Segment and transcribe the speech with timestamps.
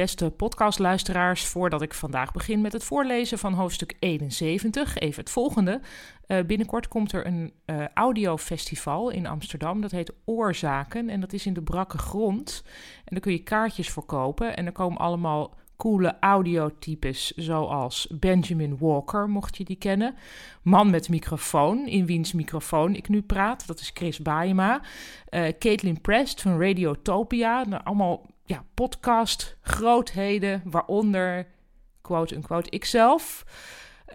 [0.00, 5.80] beste podcastluisteraars, voordat ik vandaag begin met het voorlezen van hoofdstuk 71, even het volgende.
[6.26, 11.46] Uh, binnenkort komt er een uh, audiofestival in Amsterdam, dat heet Oorzaken en dat is
[11.46, 12.62] in de brakke grond.
[12.96, 18.78] En daar kun je kaartjes voor kopen en er komen allemaal coole audiotypes zoals Benjamin
[18.78, 20.14] Walker, mocht je die kennen.
[20.62, 24.80] Man met microfoon, in wiens microfoon ik nu praat, dat is Chris Baema.
[25.30, 31.46] Uh, Caitlin Prest van Radiotopia, nou, allemaal ja, podcast grootheden, waaronder
[32.00, 33.44] quote-unquote ikzelf.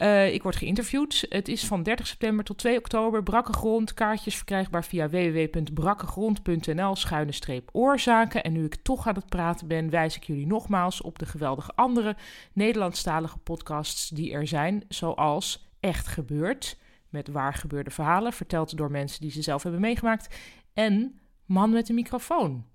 [0.02, 1.26] Uh, ik word geïnterviewd.
[1.30, 3.24] Het is van 30 september tot 2 oktober.
[3.24, 3.94] Brakke grond.
[3.94, 8.44] Kaartjes verkrijgbaar via www.brakkegrond.nl schuine oorzaken.
[8.44, 11.72] En nu ik toch aan het praten ben, wijs ik jullie nogmaals op de geweldige
[11.76, 12.16] andere
[12.54, 14.84] Nederlandstalige podcasts die er zijn.
[14.88, 16.78] Zoals Echt Gebeurd,
[17.10, 20.36] met waar gebeurde verhalen, verteld door mensen die ze zelf hebben meegemaakt.
[20.74, 22.66] En Man met een microfoon,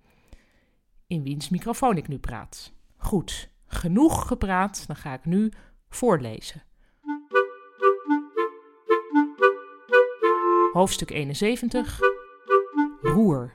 [1.11, 2.73] in wiens microfoon ik nu praat.
[2.97, 5.53] Goed, genoeg gepraat, dan ga ik nu
[5.89, 6.63] voorlezen.
[10.73, 11.99] Hoofdstuk 71
[13.01, 13.53] Roer.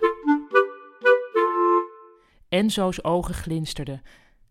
[2.49, 4.01] Enzo's ogen glinsterden.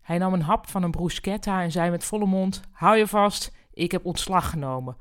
[0.01, 3.51] Hij nam een hap van een bruschetta en zei met volle mond: Hou je vast,
[3.73, 4.97] ik heb ontslag genomen.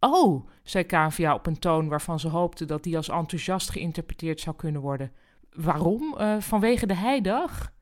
[0.00, 4.56] Oh, zei Kavia op een toon waarvan ze hoopte dat die als enthousiast geïnterpreteerd zou
[4.56, 5.12] kunnen worden.
[5.60, 6.14] Waarom?
[6.18, 7.72] Uh, vanwege de heidag?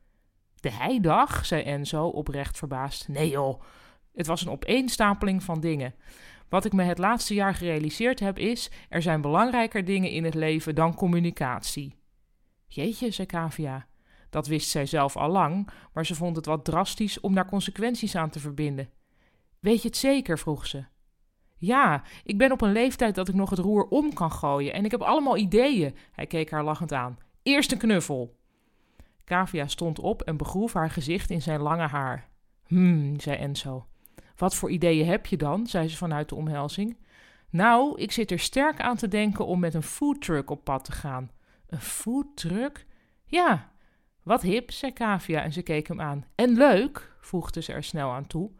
[0.55, 3.07] De heidag, zei Enzo oprecht verbaasd.
[3.07, 3.61] Nee joh,
[4.13, 5.95] het was een opeenstapeling van dingen.
[6.49, 10.33] Wat ik me het laatste jaar gerealiseerd heb is: er zijn belangrijker dingen in het
[10.33, 11.95] leven dan communicatie.
[12.67, 13.87] Jeetje, zei Kavia.
[14.29, 18.15] Dat wist zij zelf al lang, maar ze vond het wat drastisch om daar consequenties
[18.15, 18.89] aan te verbinden.
[19.59, 20.39] Weet je het zeker?
[20.39, 20.85] vroeg ze.
[21.57, 24.85] Ja, ik ben op een leeftijd dat ik nog het roer om kan gooien en
[24.85, 25.95] ik heb allemaal ideeën.
[26.11, 27.17] Hij keek haar lachend aan.
[27.47, 28.37] Eerst een knuffel.
[29.23, 32.27] Kavia stond op en begroef haar gezicht in zijn lange haar.
[32.65, 33.85] Hmm, zei Enzo.
[34.35, 35.67] Wat voor ideeën heb je dan?
[35.67, 36.97] zei ze vanuit de omhelzing.
[37.49, 40.91] Nou, ik zit er sterk aan te denken om met een foodtruck op pad te
[40.91, 41.31] gaan.
[41.67, 42.85] Een foodtruck?
[43.25, 43.71] Ja.
[44.23, 46.25] Wat hip, zei Kavia en ze keek hem aan.
[46.35, 48.51] En leuk, voegde ze er snel aan toe.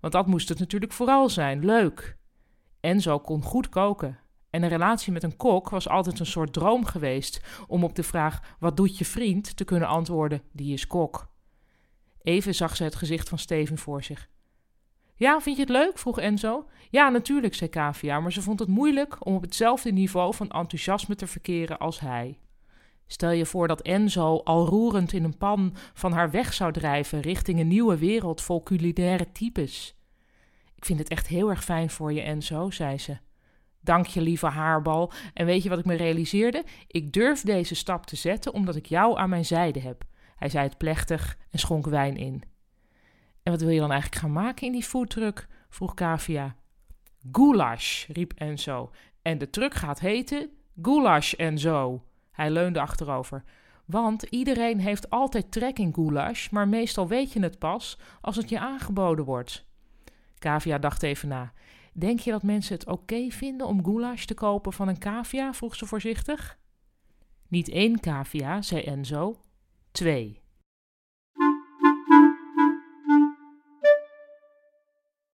[0.00, 2.16] Want dat moest het natuurlijk vooral zijn, leuk.
[2.80, 4.18] Enzo kon goed koken.
[4.50, 8.02] En een relatie met een kok was altijd een soort droom geweest om op de
[8.02, 9.56] vraag: wat doet je vriend?
[9.56, 11.28] te kunnen antwoorden: die is kok.
[12.22, 14.28] Even zag ze het gezicht van Steven voor zich.
[15.14, 15.98] Ja, vind je het leuk?
[15.98, 16.66] vroeg Enzo.
[16.90, 21.14] Ja, natuurlijk, zei Kavia, maar ze vond het moeilijk om op hetzelfde niveau van enthousiasme
[21.14, 22.38] te verkeren als hij.
[23.06, 27.20] Stel je voor dat Enzo al roerend in een pan van haar weg zou drijven
[27.20, 29.94] richting een nieuwe wereld vol culinaire types.
[30.74, 33.18] Ik vind het echt heel erg fijn voor je, Enzo, zei ze.
[33.80, 35.12] Dank je, lieve haarbal.
[35.34, 36.64] En weet je wat ik me realiseerde?
[36.86, 40.04] Ik durf deze stap te zetten omdat ik jou aan mijn zijde heb.
[40.36, 42.42] Hij zei het plechtig en schonk wijn in.
[43.42, 45.46] En wat wil je dan eigenlijk gaan maken in die foodtruck?
[45.68, 46.56] vroeg Kavia.
[47.32, 48.90] Goulash, riep Enzo.
[49.22, 50.50] En de truck gaat heten
[50.82, 52.04] Goulash en zo.
[52.30, 53.44] Hij leunde achterover.
[53.84, 58.48] Want iedereen heeft altijd trek in goulash, maar meestal weet je het pas als het
[58.48, 59.64] je aangeboden wordt.
[60.38, 61.52] Kavia dacht even na.
[61.92, 65.54] Denk je dat mensen het oké vinden om goulash te kopen van een cavia?
[65.54, 66.58] vroeg ze voorzichtig.
[67.48, 69.40] Niet één cavia, zei Enzo.
[69.90, 70.39] Twee.